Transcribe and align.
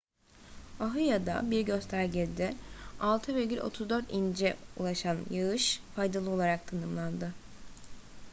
oahu'da 0.79 1.51
bir 1.51 1.61
göstergede 1.61 2.55
6,34 3.01 4.11
inç'e 4.11 4.57
ulaşan 4.77 5.17
yağış 5.31 5.79
faydalı 5.95 6.29
olarak 6.29 6.67
tanımlandı 6.67 7.33